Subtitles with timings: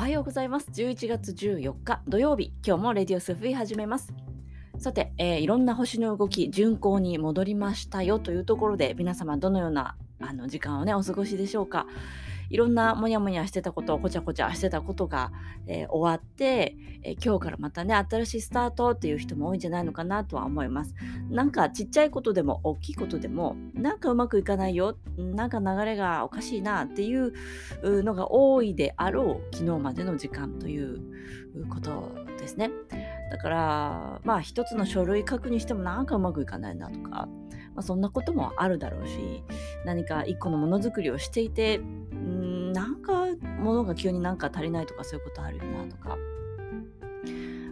[0.00, 0.70] はようございます。
[0.72, 4.14] 11月14日土曜日、今日もレディオスフィ始めます。
[4.78, 11.86] さて、えー、いろんな星の動き、巡行に戻りましたよというところで、皆様どのようなあの時間をね、お過ごしでしょうか。
[12.50, 15.30] いろんなモヤモヤしてたこと、こちゃこちゃしてたことが、
[15.66, 20.94] えー、終わって、えー、今日からまたね、新しいスタートっていう人も多いんじゃないのかなとは思います。
[21.30, 27.32] なんかちっちゃいことでも大きいことでも、なんかうまくいかないよ、なんか流れがおかしいなっていう
[27.82, 31.00] のが多いであろう昨日までの時間という
[31.68, 32.70] ことですね。
[33.30, 37.28] だからまあ一つの書類書くにしてもなんかうまくいかないなとか、ま
[37.76, 39.44] あ、そんなこともあるだろうし
[39.84, 41.80] 何か一個のものづくりをしていて
[42.70, 43.26] なんか
[43.58, 46.16] 物が急になんか足りないとかそういうことあるよなとか。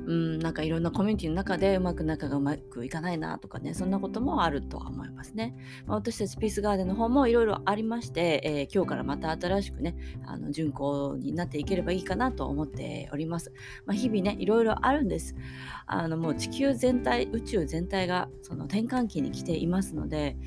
[0.09, 5.55] うん、なんかいろんなコミュニティの中でうまく仲がうまくいかないなとかね、そんなこともあるとは思いますね。
[5.87, 13.53] まあ、私たちピースガーデンの方もいろいろありまして、えー、今日からまた新しくね、あの巡行になっていければいいかなと思っております。
[13.85, 15.37] まあ、日々ね、いろいろあるんです。
[15.85, 20.39] あのもう地球全体、宇宙全体がその転換期に来ていますので、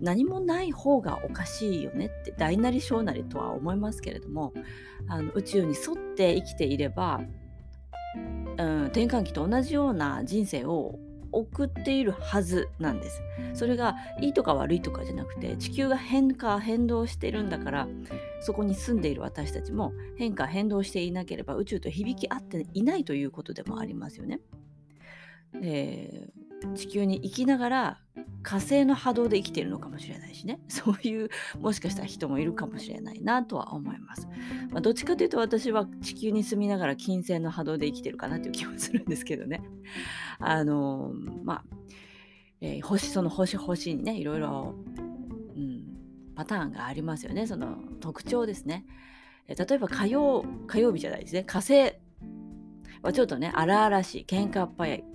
[0.00, 4.54] 何もない方がおかしいよねって大なり小なりとは思いますけれども
[5.08, 7.20] あの宇宙に沿って生きていれば
[8.60, 10.98] うん、転換期と同じような人生を
[11.32, 13.22] 送っているはずなんです。
[13.54, 17.88] それがいいとか悪いとかじゃなくて地球が変化変動してるんだから
[18.40, 24.40] そこに住んでいる私たちも変化変動していなければ宇宙と響き合っていないということでもありますよね。
[25.62, 28.00] えー、地球に生きながら
[28.42, 30.60] 火星の波動で生きてるのかもしれないしね。
[30.68, 34.28] そういうもしかしたら人もいるかもしれないなとは思います、
[34.70, 39.62] まあ、どっちかというと私は地球に住みながら金星の波動で生きてるかなという気もするんですけどね。
[40.38, 41.64] あのー、まあ、
[42.60, 44.74] えー、星その星星にねいろいろ、
[45.56, 45.84] うん、
[46.34, 47.46] パターンがありますよね。
[47.46, 48.86] その特徴ですね、
[49.48, 51.44] えー、例えば火曜火曜日じゃないですね。
[51.44, 51.92] 火星
[53.02, 55.09] はちょっとね荒々しい喧嘩っ早い。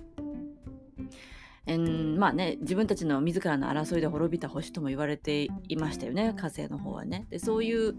[1.74, 2.18] ん。
[2.18, 7.26] まあね自分たちの自らの争いで滅びた星とも言われていましたよね火星の方はね。
[7.30, 7.94] でそういう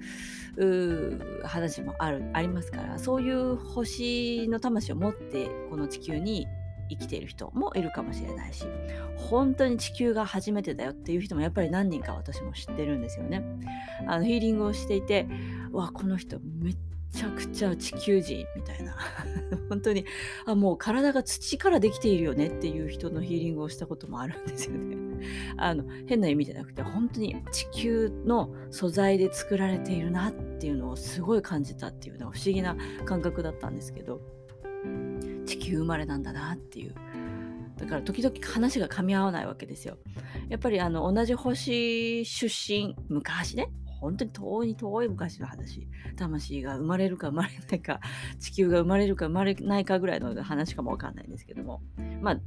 [1.45, 6.47] 話もあるありますからそういう星の魂を持ってこの地球に
[6.89, 8.65] 生きている人もいるかもしれないし
[9.15, 13.43] 本当に地球が初めてだよっていう人もやっぱり何人か私も知ってるんですよね。
[14.07, 15.27] あのヒーリングをしていて
[15.71, 16.77] わこの人めっ
[17.11, 18.95] ちゃくちゃ地球人みたいな
[19.69, 20.05] 本当に
[20.45, 24.97] あもう体が土からできているよねっていう人のヒーリングをしたこともあるんですよね。
[25.57, 34.21] あの変な意味じゃなくて本当に地球の素材で作られているなっていうのをすごい感じたっていうのは不思議な感覚だったんですけど
[35.45, 36.93] 地球生まれなんだなっていう。
[37.77, 39.97] だから時々話が噛み合わないわけですよ。
[40.49, 43.69] やっぱりあの同じ星出身昔ね
[43.99, 45.87] 本当に遠い遠い昔の話。
[46.15, 47.99] 魂が生まれるか生まれないか
[48.39, 51.81] 地球が生まれるか生まれないかぐらいの話かもわかんないんですけども。
[52.21, 52.39] まあ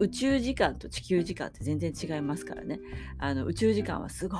[0.00, 2.80] 宇宙時間と地球時間って全然違いますからね。
[3.18, 4.36] あの宇宙時間はすご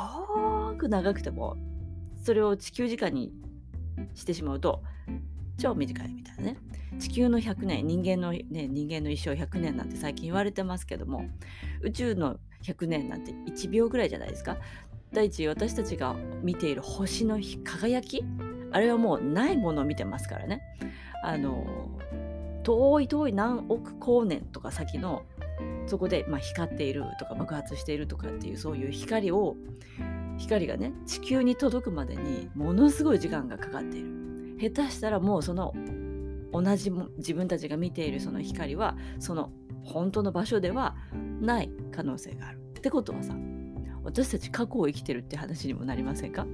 [0.76, 1.56] く長くても
[2.22, 3.32] それを地球時間に
[4.14, 4.82] してしまうと
[5.58, 6.56] 超短いみたいなね。
[6.98, 11.28] 地球の100年人間のね人間の一生100年なんて最近言われてますけども
[11.82, 14.56] 宇宙の100年なんて1秒ぐらいじゃないですか。
[15.12, 18.24] 第一私たちが見ている星の輝き？
[18.70, 20.62] あれはもうないものを見てますからね。
[21.24, 21.90] あの
[22.62, 25.22] 遠い遠い何億光年とか先の
[25.86, 29.56] そこで、まあ、光っているとか爆発しているとかっていうそういう光を
[30.36, 34.08] 光がね地球に届くまでにものすごい時間がかかっている。
[34.60, 35.72] 下手したらもうその
[36.52, 39.50] 同じ自分たちが見ているその光はその
[39.84, 40.96] 本当の場所では
[41.40, 42.58] ない可能性がある。
[42.58, 43.34] ってことはさ
[44.08, 46.46] 私たち過去を生きてるって話にもなりませんか？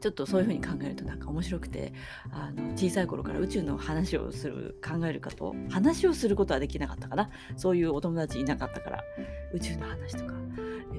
[0.00, 1.92] ちょっとそういうふうに考えるとなんか面白くて
[2.30, 7.30] あの小さい頃から宇宙の話をする考えるかと話をすることはできなかったかな？
[7.56, 9.04] そういうお友達いなかったから
[9.52, 10.34] 宇宙の話とか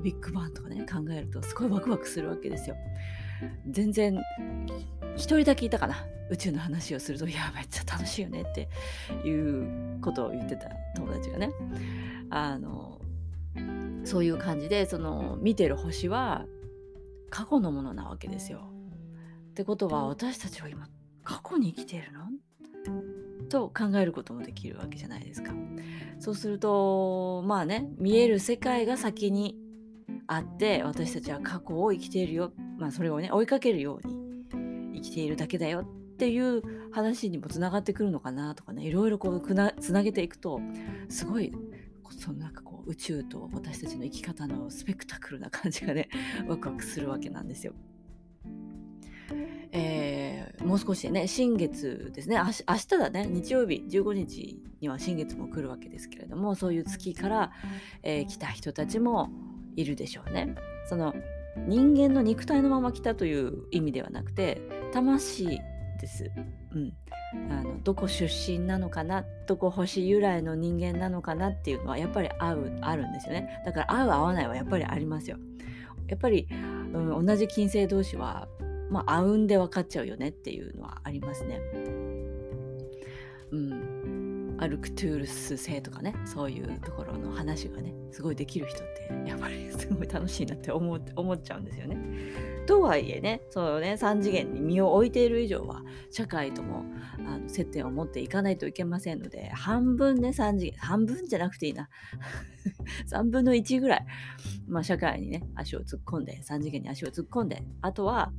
[0.03, 2.75] ビッグバンとかね考えるとすごいワクワクするわけですよ。
[3.69, 4.17] 全然
[5.15, 5.95] 一人だけいたかな？
[6.29, 8.67] 宇宙の話をするといやめっちゃ楽しいよねって
[9.23, 11.51] いうことを言ってた友達がね。
[12.31, 12.99] あの
[14.05, 16.45] そういう感じでその見てる星は
[17.29, 18.69] 過去のものなわけですよ。
[19.49, 20.87] ってことは私たちは今
[21.23, 22.21] 過去に生きているの？
[23.49, 25.53] と考えることもできるわけじゃないですか。
[26.19, 29.57] そうするとまあね見える世界が先に
[30.27, 35.81] あって私たちは過去を生きているよ、まあ、それをね追いかけるように生きているだけだよ。
[35.81, 36.61] っていう
[36.91, 39.41] 話にもつながってくるのかなとかねいろいろこう
[39.81, 40.61] つなげていくと
[41.09, 41.51] すごい
[42.13, 46.09] そのなんかこう宇宙と私たちの生き方のスペクタクルな感じがね
[46.47, 47.73] ワクワクするわけなんですよ。
[49.71, 57.51] えー、もう少しでね新月ですね明日だね日曜日15日には新月も来るわけですけれどもそういう月から、
[58.03, 59.29] えー、来た人たちも
[59.75, 60.55] いるでしょうね。
[60.87, 61.13] その
[61.67, 64.61] 人間の肉体のまま来たという意味ではなくて
[64.91, 65.61] 魂
[66.05, 66.31] です。
[66.73, 66.93] うん、
[67.51, 73.61] あのどこ出身なのかなどこ星由来の人間なのかなっていうのはやっぱり合うあるんですよね。
[73.65, 75.37] だから合う合わないはやっぱりありますよ。
[76.07, 76.47] やっぱり、
[76.93, 78.47] うん、同じ金星同士は
[78.89, 81.59] まあ合うんで分かっちゃうよねっていうのはありますね。
[84.65, 91.97] アルクトゥールス星とかねそういうところの話がねすごいできる人ってやっぱりすごい楽しいなって思思っちゃうんですよね。
[92.65, 96.83] とはいえねそうね3次元に身を置いている以上は社会とも
[97.27, 101.87] あの接点を持っていかないといけませんので半分ね3次元半分じゃなくていいな
[103.07, 104.05] 3分の1ぐらい、
[104.67, 108.33] まあ、社会にね足を突っ込んで3次元に足を突っ込んであとは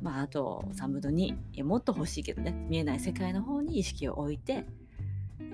[0.00, 4.64] まああと3分の2いやもっと欲しいけどね見えない世界の方に意識を置いて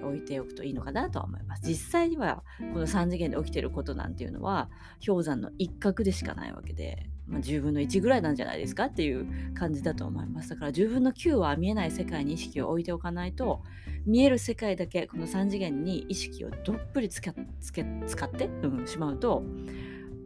[0.06, 1.62] 置いておくといいのかなとは思います。
[1.66, 2.42] 実際には
[2.72, 4.70] この3次元で起きてることなんていうのは
[5.04, 10.50] 氷山の一角でしかないわけで、まあ、10分の1ぐらいなんじゃないですかっていう感じだと思います。
[10.50, 13.62] だから10分の9は見えない世界に意識を置いておかないと
[14.06, 19.42] 見える世界だけこの3次元に意識をどっぷりつけつけ使って、うん、しまうと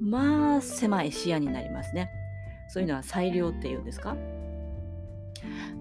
[0.00, 2.10] まあ狭い視野になりますね。
[2.70, 4.16] そういうのは裁量っていうんですか？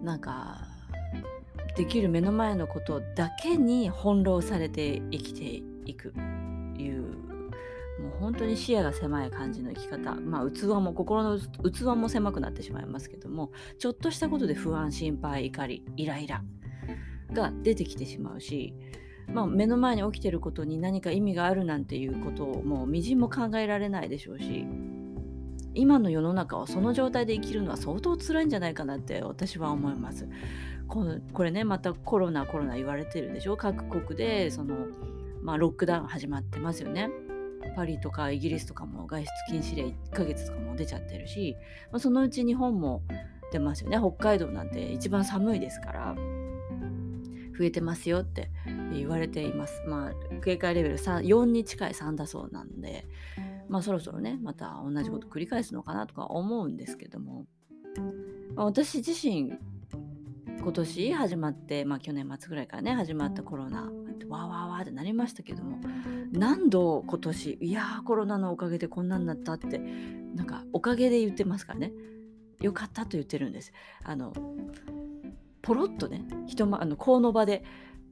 [0.04, 0.68] なんか
[1.78, 6.14] できる目の前のことだけに翻弄されて生きていく。
[6.78, 7.02] いう
[8.00, 10.16] もう本当に視野が狭い感じの生き方。
[10.16, 16.44] まあ器も心の器も狭くなってしまいますけどもちょっとしたことで不安心配怒りイライラ
[17.32, 18.74] が出てきてしまうし
[19.28, 24.66] まあ、目の前に起きてることに何か意味があるなんていうことをもうみじんも考えられないでしょうし
[25.78, 30.28] 今の世の中はその状態で生きるのは相当辛いんじゃないかなって私は思います。
[30.88, 33.58] これねまたコロナコロナ言われてるでしょ？
[33.58, 34.76] 各国でその、
[35.42, 37.10] まあ、ロックダウン始まってますよね。
[37.76, 41.56] パリとかイギリスとかも外出禁止令1ヶ月とかも出ちゃってるし、
[41.92, 43.04] まあ、そのうち日本も
[43.52, 46.16] 出ますよね北海道なんて一番寒いですから
[47.58, 48.52] 増えてますよって
[48.94, 49.84] 言われています。
[49.86, 53.06] まあ警戒レベル3 4に近い3だそうなんで
[53.70, 57.46] まあそろそろねまた同じこと繰り返すのかなとか思うんですけども、
[58.56, 59.54] まあ、私自身
[60.60, 65.80] 今年始まって、まあ、去年末ぐらいからね始まったコロナわーわーわーってなりましたけども
[66.32, 69.80] 何度今年いやーコロナのおかげでこんなになったって
[70.36, 71.94] なんかおかげで言ってますからね。
[72.62, 73.72] よかったと言ってるんです。
[74.04, 74.34] あの
[75.62, 77.64] ポロッとね人もあのこの場で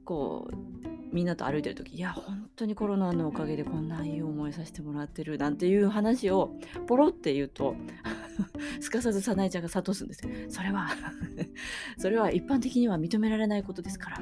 [0.04, 6.54] こうみんなと歩いてる時いや本当にコロナのおかげでこんないい思いさせてもらってるなんていう話を
[6.86, 7.76] ポロって言うと
[8.80, 10.22] すかさず早苗ちゃんが諭すんです。
[10.48, 10.88] それは
[11.98, 14.20] それは一般的には認められないことですから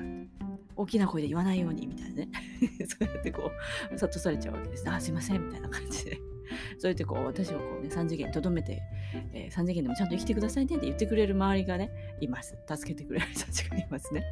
[0.76, 2.28] 大きな声で言わないようにみたいなね。
[2.86, 3.50] そうやってこ
[3.92, 4.88] う諭されちゃうわけです。
[4.88, 6.33] あすいませんみたいな感じで。
[6.78, 8.82] そうやってこう私をこうね3次元にとどめて、
[9.32, 12.56] えー、3次元でもちゃんと生きてくださいねって言ってくれる周りがねいます。
[12.68, 14.24] 助けてくれる人たちがいますね。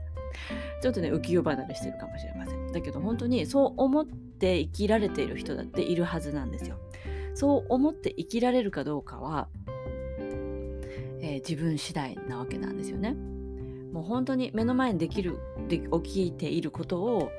[0.83, 2.73] ちょっとね浮世離れしてるかもしれません。
[2.73, 6.77] だけど本当にそう思って生きられている人だっているはずなんですよ。
[7.35, 9.49] そう思って生きられるかどうかは
[11.23, 13.17] えー、自分次第なわけなんですよね。
[13.93, 17.31] もう本当に目の前にできるで起きていることを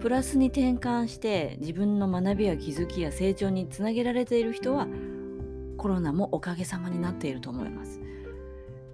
[0.00, 4.86] プラスに転換して自分の学びや気づきや成長につなげられている人は
[5.76, 8.00] コロナもおかげさまになっていると思います。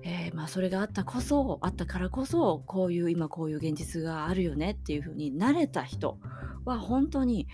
[0.02, 6.18] えー、まあ、それがあったこそあったからこそこういう今こういう現実があるよねっていうふうに慣れた人
[6.66, 7.48] は本当に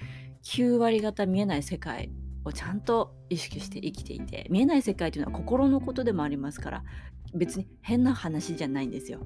[0.45, 2.11] 9割方見えない世界
[2.45, 6.85] をちゃんと意識して生きていて見えない世界というのは心のことでもありますから
[7.35, 9.21] 別に変な話じゃないんですよ。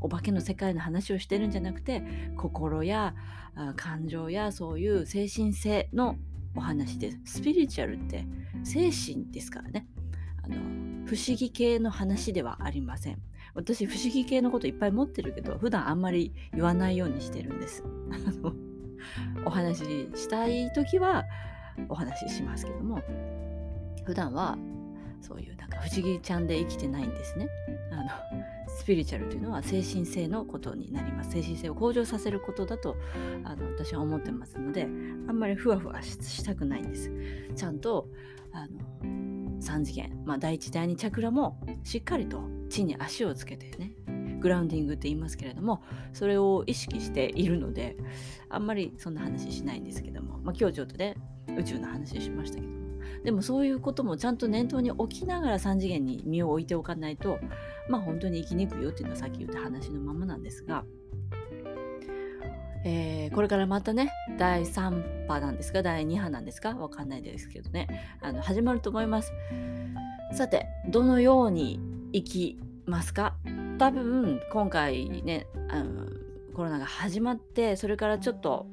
[0.00, 2.02] お化けの世界の話をしてるんじゃなくて
[2.36, 3.14] 心や
[3.76, 6.16] 感情やそういう精神性の
[6.54, 7.18] お話です。
[7.24, 8.26] スピリチュアルって
[8.64, 9.86] 精神ですからね。
[10.42, 10.56] あの
[11.06, 13.18] 不思議系の話ではありません。
[13.54, 17.82] 私不思議系のこといっぱい持ってるけど普段あんまり言わないようにしてるんです。
[19.44, 21.24] お話ししたい時は
[21.88, 23.00] お話ししますけども
[24.04, 24.58] 普段は
[25.20, 27.48] そういうなんか不思議ちゃんで生きてないんですね。
[27.92, 28.10] あの
[28.78, 31.32] スピリチュアルというのは精神性のことになります。
[31.32, 32.96] 精神性を向上させることだと
[33.42, 37.10] あの私は思ってますのであんまりふわふわしたくないんです。
[37.56, 38.08] ちゃんと
[38.52, 43.92] あの3次元、まあ、第一第二チャクラもしっかりと地に足をつけてね
[44.38, 45.82] グラウンディングって言いますけれども
[46.12, 47.96] それを意識しているので
[48.48, 51.16] あんまりそんな話しないんですけども、まあ、今日ちょっとね
[51.56, 52.77] 宇宙の話しましたけど
[53.24, 57.38] でもそういうこともちゃんと念頭に置きながら3次元に身を置いておかないと
[57.88, 60.84] まあ本当に生きにくいよっていうのはさっき言った話のままなんですが、
[62.84, 67.88] えー、これからまたね第3波なんですか第2波なんですかわかんないですけどね
[68.20, 69.32] あの始まると思います。
[70.32, 71.80] さてどのように
[72.12, 73.34] 生きますか？
[73.78, 76.06] 多分今回ねあの
[76.54, 78.66] コロナが始まってそれからちょっと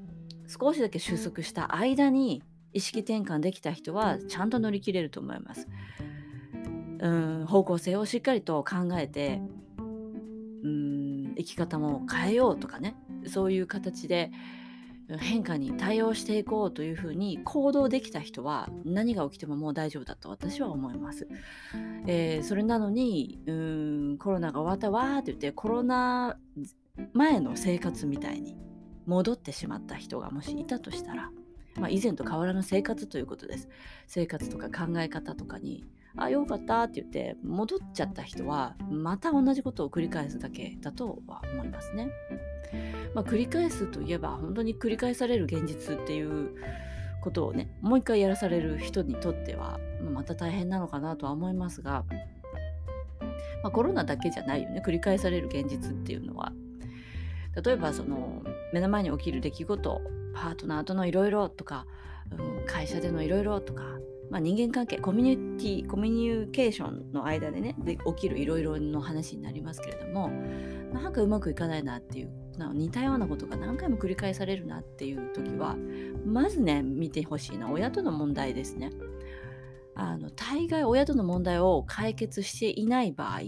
[0.47, 2.43] 少しだけ収束した間に
[2.75, 5.67] 意識転換できた人はちゃんと乗り切れると思います。
[6.99, 7.09] う
[7.41, 9.41] ん方向性をしっかりと考えて
[9.77, 12.95] うん生き方も変えようとかね
[13.27, 14.31] そういう形で
[15.19, 21.27] 変化に対応していこうというふうに行動できた人は何が起きてももう大丈夫だと私は思います。
[22.07, 26.37] えー、それなのにうんコロナが終わったわーって言ってコロナ
[27.13, 28.57] 前の生活みたいに
[29.05, 31.29] 戻ってしまった人がもしいたとしたら、
[31.79, 33.69] まあ、以前と変わらぬ生活ということです。
[34.07, 35.85] 生活とか考え方とかに
[36.17, 42.09] あよかったって言って戻っちゃった人はまた同じことを繰り返すだけだとは思いますね。
[43.13, 46.55] まあ、繰り返すといえば本当に繰り返される現実っていう
[47.21, 52.05] ことをねもう一回やらされる人にとってはまた大変なのかなとは思いますが、
[53.63, 56.51] まあ、コロナだけじゃないよね繰り返される現実っていうのは
[57.63, 60.01] 例えばその目の前に起きる出来事
[60.35, 61.87] パートナーとのいろいろとか、
[62.31, 63.83] うん、会社でのいろいろとか、
[64.29, 70.29] まあ、人間関係コミュニティコミュニケーションの間でねで起きるいろいろの話になりますけれども
[70.93, 72.31] なんかうまくいかないなっていう
[72.73, 75.75] 似たようなことが何回も繰り返されるなっていう時は
[76.25, 78.91] まずね見てほしいのは親との問題ですね。
[79.97, 83.41] あの大概親との問題を解決していない場合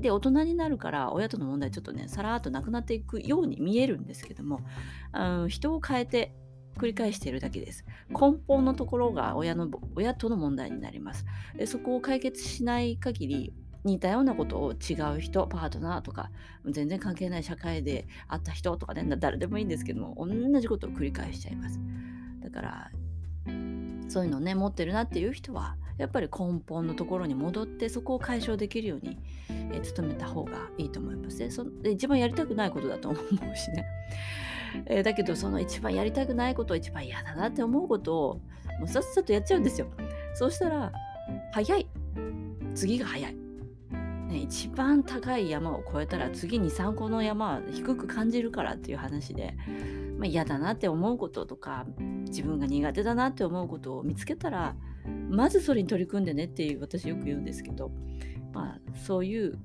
[0.00, 4.60] で大人になるから親との問題ちょっとねさらっとなくなっていくように見えるんですけども、
[5.14, 6.34] うん、人を変えて
[6.76, 7.86] 繰り返しているだけです。
[8.10, 11.24] 根本のところが親の親との問題になります。
[11.56, 13.54] でそこを解決しない限り
[13.86, 16.30] 似たようなことを違う人パートナーとか
[16.66, 21.78] 全然関係ない社会で会った人とかね誰でもいいんですけども同じことを繰り返しちゃいます
[22.42, 22.90] だから
[24.08, 31.50] そういうのね持ってるなっていう人はやっぱり根本のところに戻ってそこを解消できるように、えー、努めた方がいいと思いますね。
[31.50, 33.86] そで一番やりたくないことだと思うしね、
[34.86, 38.40] えー、だけどその一番やりたくないこと一番嫌だなって思うことを
[38.78, 39.86] もうさっさとやっちゃうんですよ。
[40.34, 40.92] そうしたら
[41.52, 41.86] 早い。
[42.74, 43.45] 次が早い。
[44.28, 49.56] ね、一番高い山を越えたら次に3個の山は低く感じるからっていう話で、
[50.18, 51.86] まあ、嫌だなって思うこととか
[52.26, 54.74] 自分が苦手だなって思うことを見つけたら
[55.30, 57.92] まずそれに取り組んでねっていう私よく言うんですけど、
[58.52, 59.58] まあ、そういう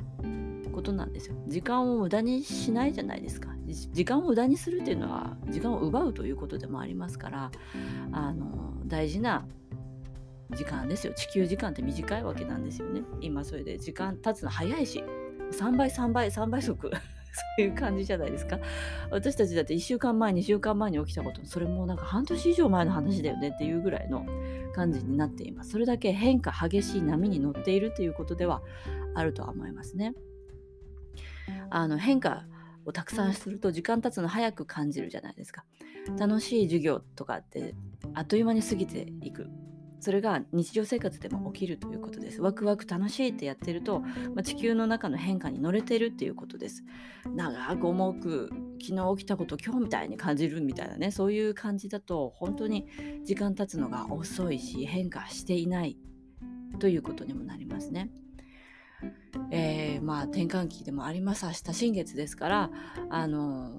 [0.71, 1.35] ことなんですよ。
[1.47, 3.49] 時間を無駄にしないじゃないですか。
[3.91, 7.51] 時間を無駄にするっていうのは時間を奪うということでもありますから
[8.11, 9.45] あの大事な
[10.55, 11.13] 時間ですよ。
[11.13, 13.03] 地球時間って短いわけなんですよね。
[13.21, 15.03] 今それで時間経つの早いし
[15.51, 16.91] 3倍3倍3倍速。
[17.33, 18.59] そういう感じじゃないですか。
[19.09, 24.25] 私たちだって1週間前2週間前に起きたことそれもなんか半年以上前の話だよねっていうぐらいの
[24.73, 25.71] 感じになっています。
[25.71, 28.61] それだけ変化激しい波に乗っているということでは
[29.15, 30.13] あるとは思いますね。
[31.69, 32.45] あの変化
[32.85, 35.63] をたくさんすると時間経つの早く感じるじゃないですか。
[36.19, 37.75] 楽しい授業とかって
[38.13, 39.49] あっという間に過ぎていく。
[40.01, 42.41] それが日常生活でも起きるということです。
[42.41, 44.07] ワクワク楽しいってやってると、ま
[44.39, 46.83] あ、地球の中の変化に乗れてるっていうことです。
[47.35, 48.49] 長く重く
[48.81, 52.87] 昨日起きたこと今日みたいに感じるみたいなねそういう感じだと本当に
[53.23, 55.97] 時間経つのが遅いし変化していない
[56.79, 58.09] ということにもなりますね。
[59.51, 62.71] えー、まあ転換期でもあります明日新月ですから
[63.09, 63.77] あの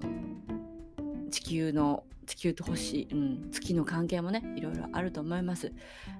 [1.31, 5.71] 地球の地球と星、うん、月の関係もねいろいろあると思います。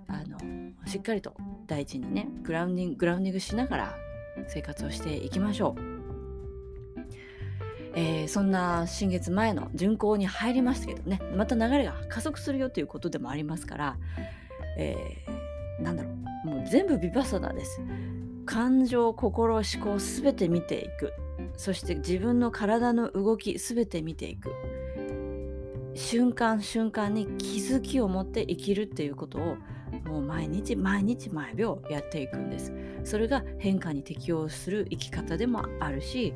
[0.07, 0.37] あの
[0.85, 1.35] しっかりと
[1.67, 3.95] 大地にねグラウンディンググラウンディングしながら
[4.47, 6.99] 生活をしていきましょう、
[7.95, 13.97] えー、そんな新月前の巡行に入りましたけどねまた流れが加速するよということでもありますから、
[14.77, 17.81] えー、なんだろうもう全部ビパサナです。
[18.45, 21.13] 感情心思考すべて見ていく。
[21.55, 24.51] そして自分の体の動きすべて見ていく。
[25.95, 29.57] 瞬間瞬間に気づきを持って生きるっていうことを
[30.05, 32.73] もう毎日毎日毎秒やっていくんです。
[33.03, 36.33] それが変化に適応する生き方でもあるし、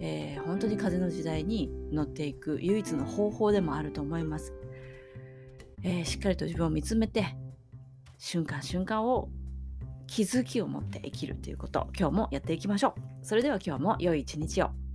[0.00, 4.52] えー、本当に風の時代に乗っていく唯一の方法でもあると思います、
[5.82, 7.36] えー、しっかりと自分を見つめて
[8.18, 9.28] 瞬間瞬間を
[10.06, 13.26] 気づきを持って生きるということ今日もやっていきましょう。
[13.26, 14.85] それでは今日も良い一日を。